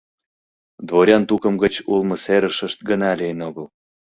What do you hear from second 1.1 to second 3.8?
тукым гыч улмо серышышт гына лийын огыл.